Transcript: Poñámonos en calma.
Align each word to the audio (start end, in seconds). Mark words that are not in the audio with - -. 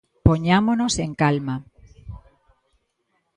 Poñámonos 0.27 0.93
en 1.05 1.11
calma. 1.21 1.55